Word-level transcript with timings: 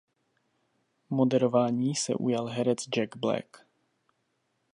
Moderování 1.09 1.95
se 1.95 2.15
ujal 2.15 2.47
herec 2.47 2.87
Jack 2.89 3.17
Black. 3.17 3.65